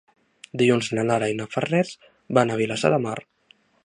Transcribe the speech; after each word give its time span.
Dilluns 0.61 0.87
na 0.99 1.03
Lara 1.09 1.27
i 1.33 1.35
na 1.41 1.45
Farners 1.57 1.91
van 2.39 2.55
a 2.55 2.57
Vilassar 2.63 2.91
de 2.95 2.99
Mar. 3.05 3.15